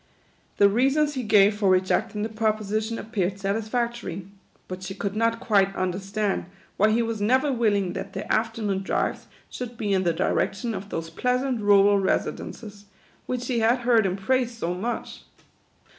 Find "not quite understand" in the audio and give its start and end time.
5.15-6.45